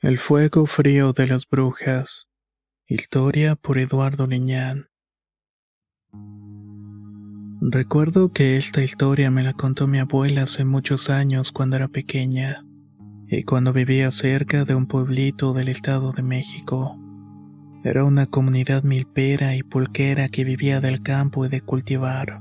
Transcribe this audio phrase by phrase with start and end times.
[0.00, 2.28] El fuego frío de las brujas.
[2.86, 4.86] Historia por Eduardo Liñán.
[7.60, 12.64] Recuerdo que esta historia me la contó mi abuela hace muchos años cuando era pequeña
[13.26, 16.96] y cuando vivía cerca de un pueblito del Estado de México.
[17.82, 22.40] Era una comunidad milpera y pulquera que vivía del campo y de cultivar.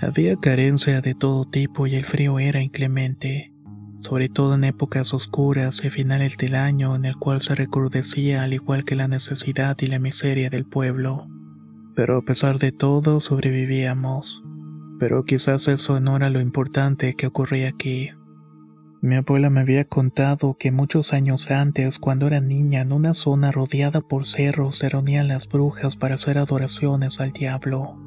[0.00, 3.52] Había carencia de todo tipo y el frío era inclemente,
[4.00, 8.52] sobre todo en épocas oscuras y finales del año en el cual se recrudecía al
[8.52, 11.26] igual que la necesidad y la miseria del pueblo.
[11.94, 14.42] Pero a pesar de todo sobrevivíamos.
[14.98, 18.10] Pero quizás eso no era lo importante que ocurría aquí.
[19.02, 23.52] Mi abuela me había contado que muchos años antes, cuando era niña, en una zona
[23.52, 27.98] rodeada por cerros se reunían las brujas para hacer adoraciones al diablo,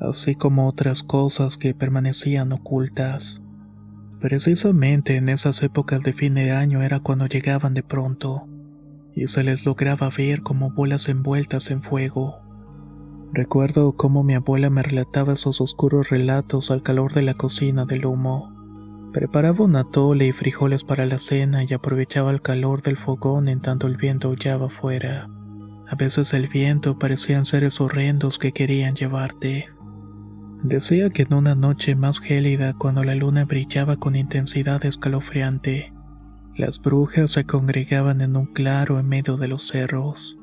[0.00, 3.43] así como otras cosas que permanecían ocultas.
[4.24, 8.44] Precisamente en esas épocas de fin de año era cuando llegaban de pronto,
[9.14, 12.36] y se les lograba ver como bolas envueltas en fuego.
[13.34, 18.06] Recuerdo cómo mi abuela me relataba esos oscuros relatos al calor de la cocina del
[18.06, 19.10] humo.
[19.12, 23.60] Preparaba un atole y frijoles para la cena y aprovechaba el calor del fogón en
[23.60, 25.28] tanto el viento aullaba afuera.
[25.86, 29.66] A veces el viento parecían seres horrendos que querían llevarte.
[30.64, 35.92] Decía que en una noche más gélida, cuando la luna brillaba con intensidad escalofriante,
[36.56, 40.38] las brujas se congregaban en un claro en medio de los cerros.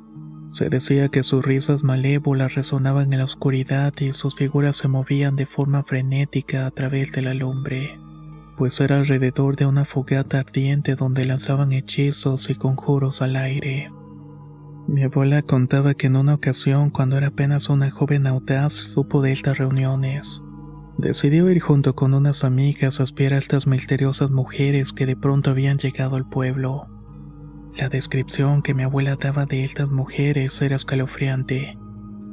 [0.51, 5.35] Se decía que sus risas malévolas resonaban en la oscuridad y sus figuras se movían
[5.35, 7.97] de forma frenética a través de la lumbre,
[8.57, 13.89] pues era alrededor de una fogata ardiente donde lanzaban hechizos y conjuros al aire.
[14.87, 19.31] Mi abuela contaba que en una ocasión, cuando era apenas una joven audaz, supo de
[19.31, 20.41] estas reuniones.
[20.97, 25.51] Decidió ir junto con unas amigas a espiar a estas misteriosas mujeres que de pronto
[25.51, 26.87] habían llegado al pueblo.
[27.77, 31.77] La descripción que mi abuela daba de estas mujeres era escalofriante.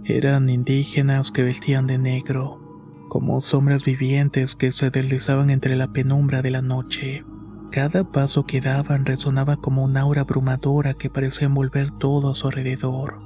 [0.05, 2.61] Eran indígenas que vestían de negro,
[3.09, 7.25] como sombras vivientes que se deslizaban entre la penumbra de la noche.
[7.71, 12.47] Cada paso que daban resonaba como una aura abrumadora que parecía envolver todo a su
[12.47, 13.19] alrededor.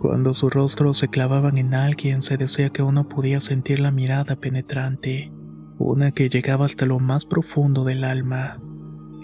[0.00, 4.36] Cuando sus rostros se clavaban en alguien se decía que uno podía sentir la mirada
[4.36, 5.32] penetrante,
[5.78, 8.58] una que llegaba hasta lo más profundo del alma.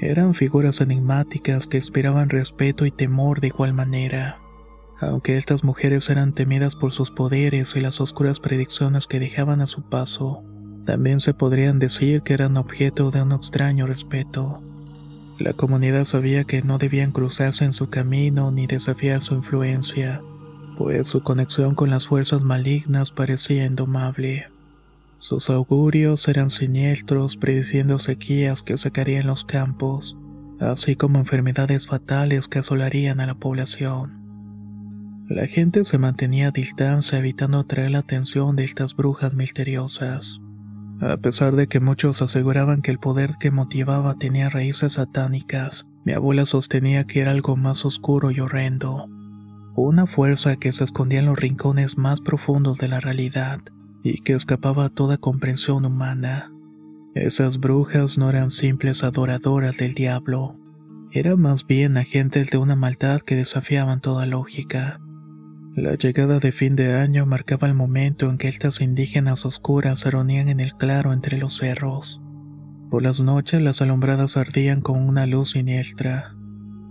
[0.01, 4.39] Eran figuras enigmáticas que inspiraban respeto y temor de igual manera.
[5.01, 9.67] Aunque estas mujeres eran temidas por sus poderes y las oscuras predicciones que dejaban a
[9.67, 10.43] su paso,
[10.91, 14.61] también se podrían decir que eran objeto de un extraño respeto.
[15.39, 20.21] La comunidad sabía que no debían cruzarse en su camino ni desafiar su influencia,
[20.77, 24.49] pues su conexión con las fuerzas malignas parecía indomable.
[25.21, 30.17] Sus augurios eran siniestros, prediciendo sequías que sacarían los campos,
[30.59, 34.19] así como enfermedades fatales que asolarían a la población.
[35.28, 40.41] La gente se mantenía a distancia evitando atraer la atención de estas brujas misteriosas.
[41.00, 46.12] A pesar de que muchos aseguraban que el poder que motivaba tenía raíces satánicas, mi
[46.12, 49.06] abuela sostenía que era algo más oscuro y horrendo.
[49.77, 53.60] Una fuerza que se escondía en los rincones más profundos de la realidad
[54.03, 56.53] y que escapaba a toda comprensión humana.
[57.15, 60.56] Esas brujas no eran simples adoradoras del diablo,
[61.12, 65.00] eran más bien agentes de una maldad que desafiaban toda lógica.
[65.76, 70.10] La llegada de fin de año marcaba el momento en que estas indígenas oscuras se
[70.10, 72.20] reunían en el claro entre los cerros.
[72.91, 76.34] Por las noches las alumbradas ardían con una luz siniestra.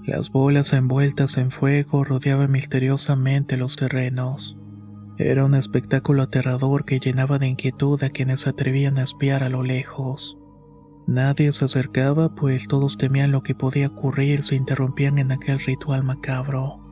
[0.06, 4.58] Las bolas envueltas en fuego rodeaban misteriosamente los terrenos.
[5.18, 9.62] Era un espectáculo aterrador que llenaba de inquietud a quienes atrevían a espiar a lo
[9.62, 10.38] lejos.
[11.06, 16.04] Nadie se acercaba, pues todos temían lo que podía ocurrir si interrumpían en aquel ritual
[16.04, 16.89] macabro.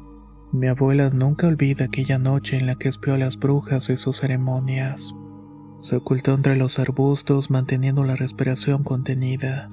[0.52, 4.18] Mi abuela nunca olvida aquella noche en la que espió a las brujas y sus
[4.18, 5.14] ceremonias.
[5.82, 9.70] Se ocultó entre los arbustos manteniendo la respiración contenida,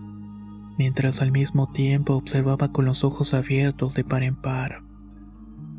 [0.77, 4.83] mientras al mismo tiempo observaba con los ojos abiertos de par en par.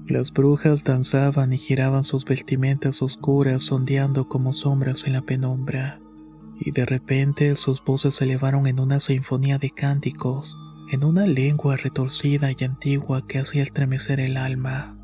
[0.07, 6.00] Las brujas danzaban y giraban sus vestimentas oscuras ondeando como sombras en la penumbra.
[6.57, 10.57] y de repente sus voces se elevaron en una sinfonía de cánticos,
[10.92, 14.96] en una lengua retorcida y antigua que hacía estremecer el alma.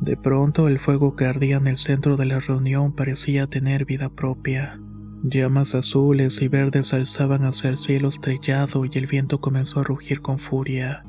[0.00, 4.08] De pronto el fuego que ardía en el centro de la reunión parecía tener vida
[4.08, 4.78] propia.
[5.24, 10.20] Llamas azules y verdes alzaban hacia el cielo estrellado y el viento comenzó a rugir
[10.20, 11.02] con furia.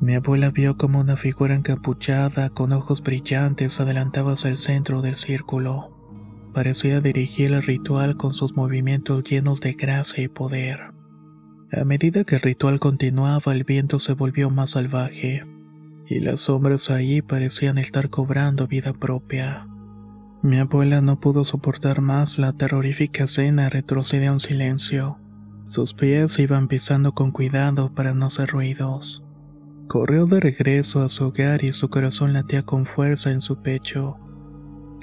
[0.00, 5.16] Mi abuela vio como una figura encapuchada con ojos brillantes adelantaba hacia el centro del
[5.16, 5.90] círculo.
[6.54, 10.95] Parecía dirigir el ritual con sus movimientos llenos de gracia y poder.
[11.76, 15.44] A medida que el ritual continuaba, el viento se volvió más salvaje
[16.08, 19.66] y las sombras ahí parecían estar cobrando vida propia.
[20.42, 25.18] Mi abuela no pudo soportar más la terrorífica escena retrocedió en silencio.
[25.66, 29.22] Sus pies iban pisando con cuidado para no hacer ruidos.
[29.86, 34.16] Corrió de regreso a su hogar y su corazón latía con fuerza en su pecho.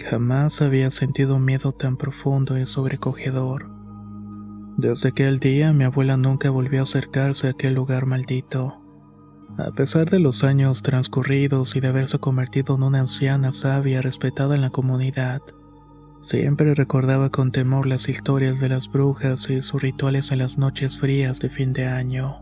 [0.09, 3.82] Jamás había sentido miedo tan profundo y sobrecogedor.
[4.83, 8.81] Desde aquel día mi abuela nunca volvió a acercarse a aquel lugar maldito.
[9.57, 14.55] A pesar de los años transcurridos y de haberse convertido en una anciana sabia respetada
[14.55, 15.41] en la comunidad,
[16.19, 20.97] siempre recordaba con temor las historias de las brujas y sus rituales en las noches
[20.97, 22.41] frías de fin de año.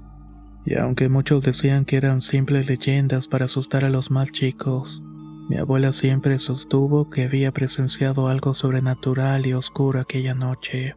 [0.66, 5.04] Y aunque muchos decían que eran simples leyendas para asustar a los más chicos,
[5.48, 10.96] mi abuela siempre sostuvo que había presenciado algo sobrenatural y oscuro aquella noche,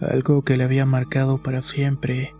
[0.00, 2.34] algo que le había marcado para siempre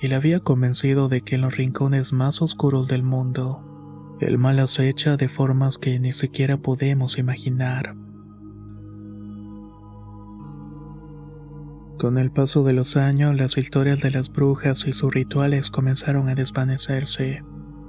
[0.00, 4.58] y le había convencido de que en los rincones más oscuros del mundo, el mal
[4.58, 7.94] acecha de formas que ni siquiera podemos imaginar.
[11.98, 16.28] Con el paso de los años, las historias de las brujas y sus rituales comenzaron
[16.28, 17.44] a desvanecerse.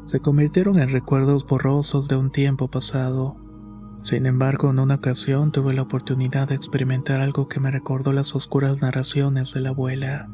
[0.05, 3.42] Se convirtieron en recuerdos borrosos de un tiempo pasado.
[4.03, 8.35] Sin embargo, en una ocasión tuve la oportunidad de experimentar algo que me recordó las
[8.35, 10.27] oscuras narraciones de la abuela.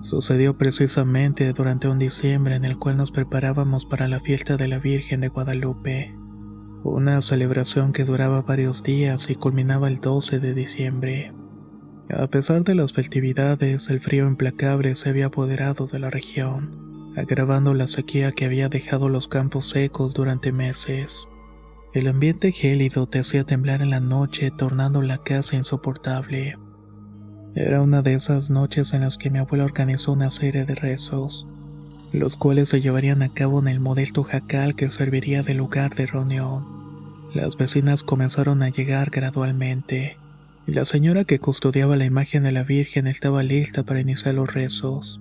[0.00, 4.80] Sucedió precisamente durante un diciembre en el cual nos preparábamos para la fiesta de la
[4.80, 6.16] Virgen de Guadalupe,
[6.82, 11.32] una celebración que duraba varios días y culminaba el 12 de diciembre.
[12.10, 17.72] A pesar de las festividades, el frío implacable se había apoderado de la región, agravando
[17.72, 21.28] la sequía que había dejado los campos secos durante meses.
[21.92, 26.56] El ambiente gélido te hacía temblar en la noche, tornando la casa insoportable.
[27.54, 31.46] Era una de esas noches en las que mi abuela organizó una serie de rezos,
[32.10, 36.06] los cuales se llevarían a cabo en el modesto jacal que serviría de lugar de
[36.06, 36.64] reunión.
[37.34, 40.16] Las vecinas comenzaron a llegar gradualmente,
[40.66, 44.50] y la señora que custodiaba la imagen de la Virgen estaba lista para iniciar los
[44.50, 45.20] rezos.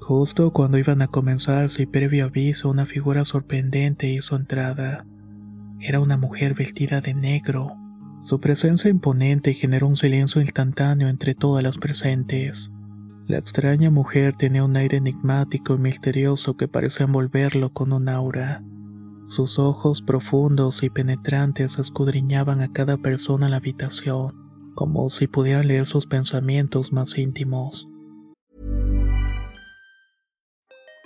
[0.00, 5.04] Justo cuando iban a comenzar, sin previo aviso, una figura sorprendente hizo entrada.
[5.80, 7.76] Era una mujer vestida de negro,
[8.20, 12.70] su presencia imponente generó un silencio instantáneo entre todas las presentes.
[13.26, 18.62] La extraña mujer tenía un aire enigmático y misterioso que parecía envolverlo con un aura.
[19.28, 24.34] Sus ojos profundos y penetrantes escudriñaban a cada persona en la habitación,
[24.74, 27.88] como si pudieran leer sus pensamientos más íntimos.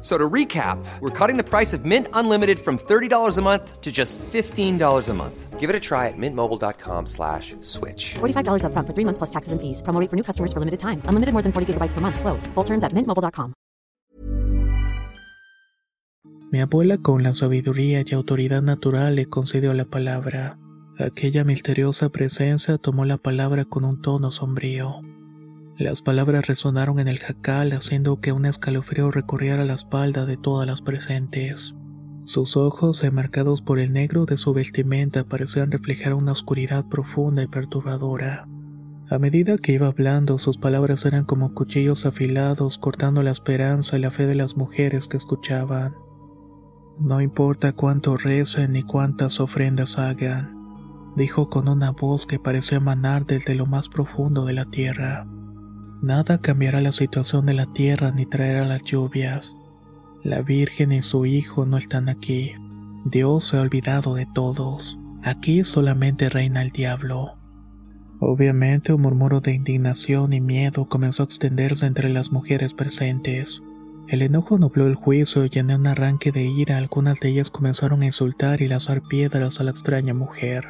[0.00, 3.80] F- So to recap, we're cutting the price of Mint Unlimited from $30 a month
[3.82, 5.60] to just $15 a month.
[5.60, 8.14] Give it a try at mintmobile.com slash switch.
[8.18, 9.82] $45 upfront for three months plus taxes and fees.
[9.82, 11.02] Promo for new customers for limited time.
[11.04, 12.18] Unlimited more than 40 gigabytes per month.
[12.18, 12.46] Slows.
[12.54, 13.52] Full terms at mintmobile.com.
[16.52, 20.56] Mi abuela con la sabiduría y autoridad natural le concedió la palabra.
[20.98, 25.00] Aquella misteriosa presencia tomó la palabra con un tono sombrío.
[25.80, 30.66] Las palabras resonaron en el jacal haciendo que un escalofrío recorriera la espalda de todas
[30.66, 31.74] las presentes.
[32.26, 37.46] Sus ojos, enmarcados por el negro de su vestimenta, parecían reflejar una oscuridad profunda y
[37.46, 38.46] perturbadora.
[39.08, 44.02] A medida que iba hablando, sus palabras eran como cuchillos afilados cortando la esperanza y
[44.02, 45.94] la fe de las mujeres que escuchaban.
[46.98, 53.24] No importa cuánto recen ni cuántas ofrendas hagan, dijo con una voz que parecía emanar
[53.24, 55.26] desde lo más profundo de la tierra.
[56.02, 59.54] Nada cambiará la situación de la tierra ni traerá las lluvias.
[60.22, 62.52] La Virgen y su Hijo no están aquí.
[63.04, 64.98] Dios se ha olvidado de todos.
[65.22, 67.34] Aquí solamente reina el diablo.
[68.18, 73.62] Obviamente un murmuro de indignación y miedo comenzó a extenderse entre las mujeres presentes.
[74.08, 78.02] El enojo nubló el juicio y en un arranque de ira algunas de ellas comenzaron
[78.02, 80.68] a insultar y lanzar piedras a la extraña mujer.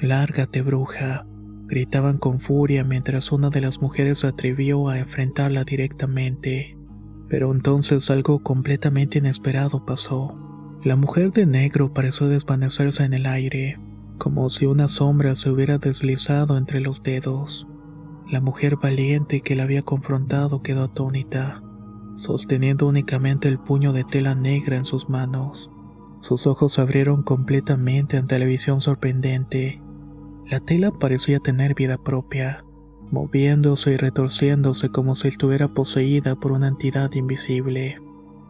[0.00, 1.24] Lárgate, bruja,
[1.68, 6.76] gritaban con furia mientras una de las mujeres se atrevió a enfrentarla directamente.
[7.28, 10.34] Pero entonces algo completamente inesperado pasó.
[10.82, 13.78] La mujer de negro pareció desvanecerse en el aire
[14.18, 17.66] como si una sombra se hubiera deslizado entre los dedos.
[18.28, 21.62] La mujer valiente que la había confrontado quedó atónita,
[22.16, 25.70] sosteniendo únicamente el puño de tela negra en sus manos.
[26.20, 29.80] Sus ojos se abrieron completamente ante la visión sorprendente.
[30.50, 32.64] La tela parecía tener vida propia,
[33.10, 38.00] moviéndose y retorciéndose como si estuviera poseída por una entidad invisible.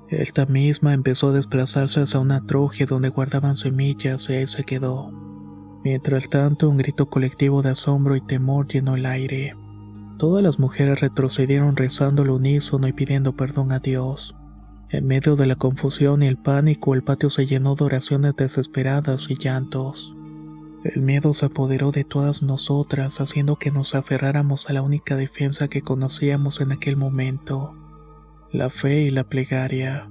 [0.08, 5.10] Esta misma empezó a desplazarse hacia una troje donde guardaban semillas y ahí se quedó.
[5.82, 9.56] Mientras tanto, un grito colectivo de asombro y temor llenó el aire.
[10.18, 14.36] Todas las mujeres retrocedieron rezando al unísono y pidiendo perdón a Dios.
[14.88, 19.26] En medio de la confusión y el pánico, el patio se llenó de oraciones desesperadas
[19.28, 20.14] y llantos.
[20.84, 25.68] El miedo se apoderó de todas nosotras, haciendo que nos aferráramos a la única defensa
[25.68, 27.74] que conocíamos en aquel momento,
[28.52, 30.08] la fe y la plegaria.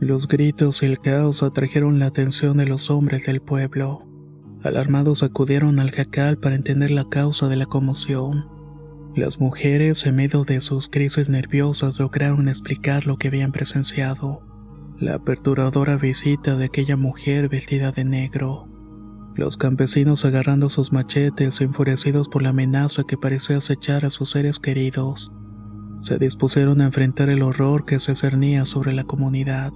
[0.00, 4.04] Los gritos y el caos atrajeron la atención de los hombres del pueblo.
[4.62, 8.46] Alarmados acudieron al jacal para entender la causa de la conmoción.
[9.16, 14.42] Las mujeres, en medio de sus crisis nerviosas, lograron explicar lo que habían presenciado.
[15.00, 18.68] La perturbadora visita de aquella mujer vestida de negro.
[19.38, 24.58] Los campesinos agarrando sus machetes, enfurecidos por la amenaza que parecía acechar a sus seres
[24.58, 25.30] queridos,
[26.00, 29.70] se dispusieron a enfrentar el horror que se cernía sobre la comunidad.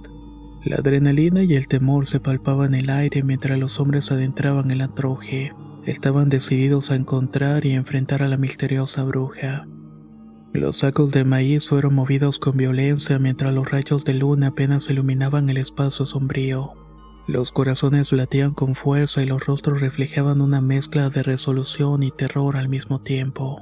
[0.65, 4.79] La adrenalina y el temor se palpaban en el aire mientras los hombres adentraban en
[4.79, 5.53] la troje.
[5.85, 9.65] Estaban decididos a encontrar y enfrentar a la misteriosa bruja.
[10.51, 15.49] Los sacos de maíz fueron movidos con violencia mientras los rayos de luna apenas iluminaban
[15.49, 16.82] el espacio sombrío.
[17.25, 22.57] Los corazones latían con fuerza y los rostros reflejaban una mezcla de resolución y terror
[22.57, 23.61] al mismo tiempo.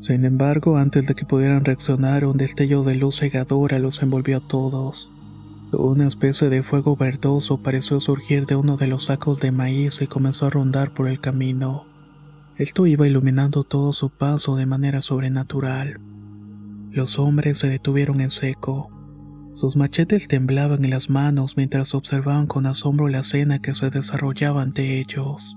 [0.00, 4.48] Sin embargo, antes de que pudieran reaccionar, un destello de luz cegadora los envolvió a
[4.48, 5.10] todos.
[5.72, 10.08] Una especie de fuego verdoso pareció surgir de uno de los sacos de maíz y
[10.08, 11.84] comenzó a rondar por el camino.
[12.56, 16.00] Esto iba iluminando todo su paso de manera sobrenatural.
[16.90, 18.90] Los hombres se detuvieron en seco.
[19.52, 24.62] Sus machetes temblaban en las manos mientras observaban con asombro la escena que se desarrollaba
[24.62, 25.56] ante ellos.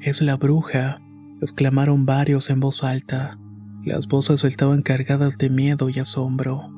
[0.00, 1.00] Es la bruja,
[1.40, 3.38] exclamaron varios en voz alta.
[3.84, 6.72] Las voces estaban cargadas de miedo y asombro.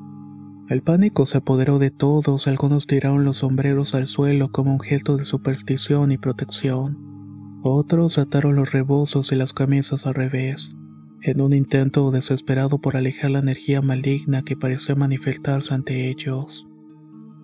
[0.69, 5.17] El pánico se apoderó de todos, algunos tiraron los sombreros al suelo como un gesto
[5.17, 7.59] de superstición y protección.
[7.63, 10.75] Otros ataron los rebozos y las camisas al revés,
[11.21, 16.65] en un intento desesperado por alejar la energía maligna que parecía manifestarse ante ellos.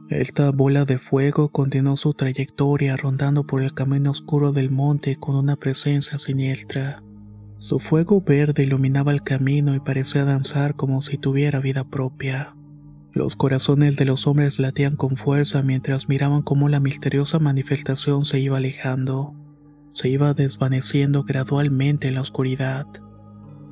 [0.09, 5.35] Esta bola de fuego continuó su trayectoria rondando por el camino oscuro del monte con
[5.35, 7.01] una presencia siniestra.
[7.57, 12.53] Su fuego verde iluminaba el camino y parecía danzar como si tuviera vida propia.
[13.13, 18.39] Los corazones de los hombres latían con fuerza mientras miraban cómo la misteriosa manifestación se
[18.39, 19.33] iba alejando,
[19.93, 22.85] se iba desvaneciendo gradualmente en la oscuridad.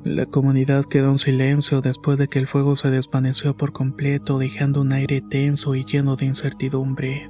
[0.04, 4.82] La comunidad quedó en silencio después de que el fuego se desvaneció por completo, dejando
[4.82, 7.30] un aire tenso y lleno de incertidumbre.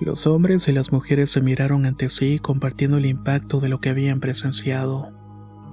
[0.00, 3.90] Los hombres y las mujeres se miraron ante sí compartiendo el impacto de lo que
[3.90, 5.12] habían presenciado.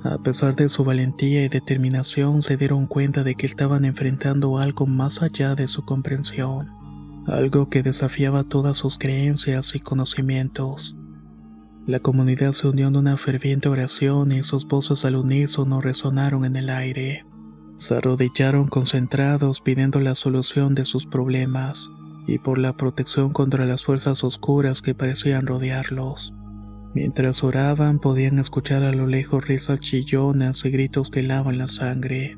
[0.04, 4.86] A pesar de su valentía y determinación, se dieron cuenta de que estaban enfrentando algo
[4.86, 6.70] más allá de su comprensión,
[7.28, 10.98] algo que desafiaba todas sus creencias y conocimientos.
[11.88, 16.56] La comunidad se unió en una ferviente oración y sus voces al unísono resonaron en
[16.56, 17.26] el aire.
[17.80, 21.90] Se arrodillaron concentrados pidiendo la solución de sus problemas
[22.28, 26.34] y por la protección contra las fuerzas oscuras que parecían rodearlos.
[26.94, 32.38] Mientras oraban podían escuchar a lo lejos risas chillonas y gritos que lavan la sangre.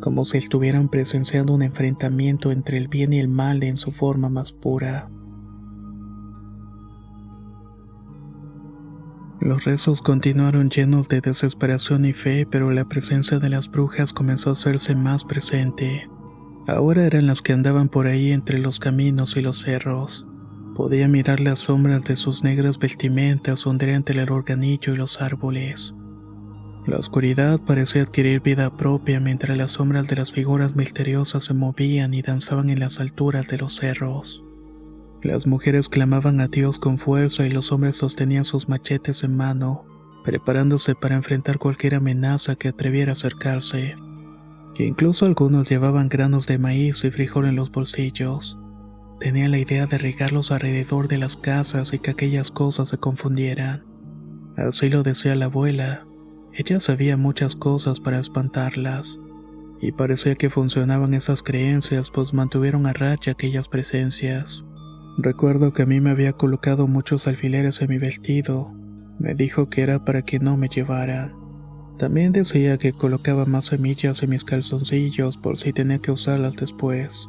[0.00, 4.28] como si estuvieran presenciando un enfrentamiento entre el bien y el mal en su forma
[4.28, 5.08] más pura.
[9.40, 14.50] Los rezos continuaron llenos de desesperación y fe, pero la presencia de las brujas comenzó
[14.50, 16.08] a hacerse más presente.
[16.66, 20.26] Ahora eran las que andaban por ahí entre los caminos y los cerros.
[20.74, 25.94] Podía mirar las sombras de sus negras vestimentas ondear entre el organillo y los árboles.
[26.86, 32.14] La oscuridad parecía adquirir vida propia mientras las sombras de las figuras misteriosas se movían
[32.14, 34.45] y danzaban en las alturas de los cerros.
[35.26, 39.84] Las mujeres clamaban a Dios con fuerza y los hombres sostenían sus machetes en mano,
[40.24, 43.96] preparándose para enfrentar cualquier amenaza que atreviera a acercarse.
[44.78, 48.56] E incluso algunos llevaban granos de maíz y frijol en los bolsillos.
[49.18, 53.82] Tenían la idea de regarlos alrededor de las casas y que aquellas cosas se confundieran.
[54.56, 56.06] Así lo decía la abuela.
[56.52, 59.18] Ella sabía muchas cosas para espantarlas.
[59.80, 64.62] Y parecía que funcionaban esas creencias, pues mantuvieron a raya aquellas presencias.
[65.18, 68.70] Recuerdo que a mí me había colocado muchos alfileres en mi vestido.
[69.18, 71.32] Me dijo que era para que no me llevaran.
[71.98, 77.28] También decía que colocaba más semillas en mis calzoncillos por si tenía que usarlas después.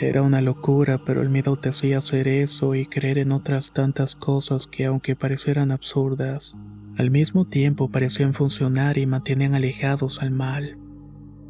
[0.00, 4.14] Era una locura, pero el miedo te hacía hacer eso y creer en otras tantas
[4.14, 6.54] cosas que aunque parecieran absurdas,
[6.96, 10.76] al mismo tiempo parecían funcionar y mantenían alejados al mal.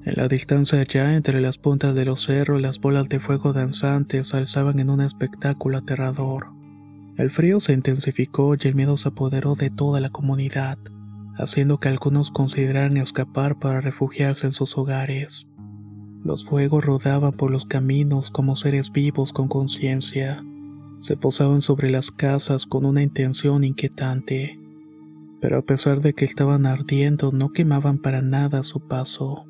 [0.07, 4.35] En la distancia allá, entre las puntas de los cerros, las bolas de fuego danzantes
[4.35, 6.47] alzaban en un espectáculo aterrador.
[7.17, 10.79] El frío se intensificó y el miedo se apoderó de toda la comunidad,
[11.37, 15.45] haciendo que algunos consideraran escapar para refugiarse en sus hogares.
[16.25, 20.41] Los fuegos rodaban por los caminos como seres vivos con conciencia.
[21.01, 24.57] Se posaban sobre las casas con una intención inquietante.
[25.41, 29.47] Pero a pesar de que estaban ardiendo, no quemaban para nada su paso.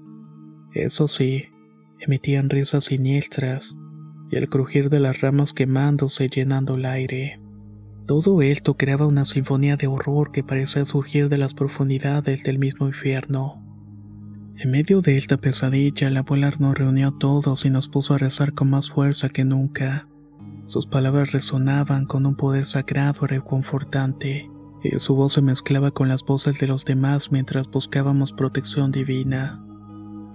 [0.76, 1.46] Eso sí,
[2.00, 3.74] emitían risas siniestras
[4.30, 7.40] y el crujir de las ramas quemándose llenando el aire.
[8.06, 12.88] Todo esto creaba una sinfonía de horror que parecía surgir de las profundidades del mismo
[12.88, 13.62] infierno.
[14.58, 18.18] En medio de esta pesadilla, la abuela nos reunió a todos y nos puso a
[18.18, 20.06] rezar con más fuerza que nunca.
[20.66, 24.50] Sus palabras resonaban con un poder sagrado y reconfortante,
[24.84, 29.65] y su voz se mezclaba con las voces de los demás mientras buscábamos protección divina.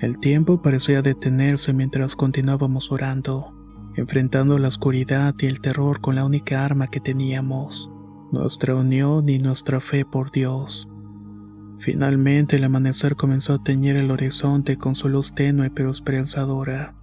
[0.01, 3.53] El tiempo parecía detenerse mientras continuábamos orando,
[3.95, 7.91] enfrentando la oscuridad y el terror con la única arma que teníamos,
[8.31, 10.87] nuestra unión y nuestra fe por Dios.
[11.81, 16.95] Finalmente el amanecer comenzó a teñir el horizonte con su luz tenue pero esperanzadora.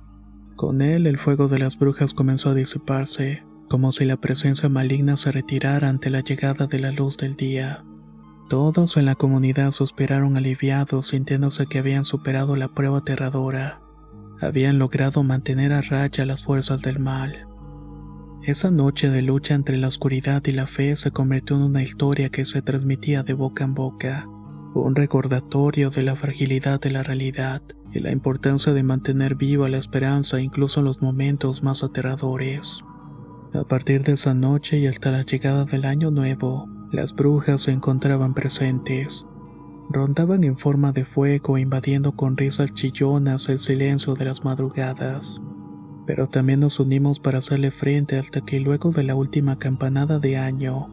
[0.56, 5.16] Con él el fuego de las brujas comenzó a disiparse, como si la presencia maligna
[5.16, 7.84] se retirara ante la llegada de la luz del día.
[8.48, 13.80] Todos en la comunidad suspiraron aliviados sintiéndose que habían superado la prueba aterradora.
[14.40, 17.46] Habían logrado mantener a raya las fuerzas del mal.
[18.42, 22.30] Esa noche de lucha entre la oscuridad y la fe se convirtió en una historia
[22.30, 24.26] que se transmitía de boca en boca,
[24.74, 27.60] un recordatorio de la fragilidad de la realidad
[27.92, 32.82] y la importancia de mantener viva la esperanza incluso en los momentos más aterradores.
[33.52, 37.72] A partir de esa noche y hasta la llegada del año nuevo, las brujas se
[37.72, 39.26] encontraban presentes.
[39.90, 45.40] Rondaban en forma de fuego invadiendo con risas chillonas el silencio de las madrugadas.
[46.06, 50.36] Pero también nos unimos para hacerle frente hasta que luego de la última campanada de
[50.38, 50.88] año,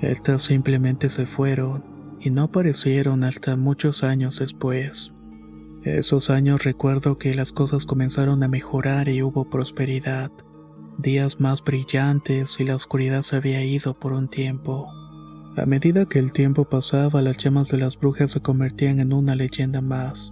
[0.00, 1.82] estas simplemente se fueron
[2.20, 5.12] y no aparecieron hasta muchos años después.
[5.82, 10.30] Esos años recuerdo que las cosas comenzaron a mejorar y hubo prosperidad,
[10.98, 14.88] días más brillantes y la oscuridad se había ido por un tiempo.
[15.56, 19.34] A medida que el tiempo pasaba, las llamas de las brujas se convertían en una
[19.34, 20.30] leyenda más.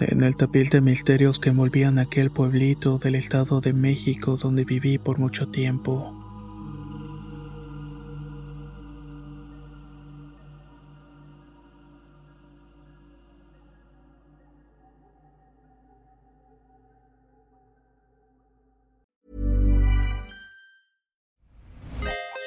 [0.00, 4.98] En el tapil de misterios que envolvían aquel pueblito del estado de México donde viví
[4.98, 6.16] por mucho tiempo.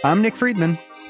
[0.03, 0.77] I'm Nick Friedman.